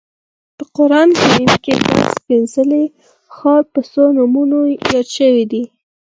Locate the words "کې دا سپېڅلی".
1.63-2.83